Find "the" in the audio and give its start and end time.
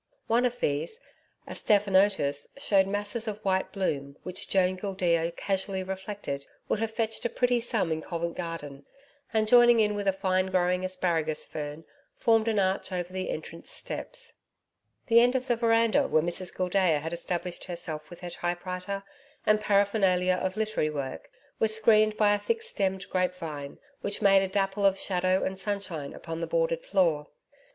13.13-13.29, 15.05-15.19, 15.45-15.55, 26.41-26.47